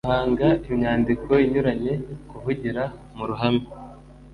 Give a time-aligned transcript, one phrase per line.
[0.05, 1.93] guhanga imyandiko inyuranye,
[2.29, 2.83] kuvugira
[3.17, 3.63] mu ruhame.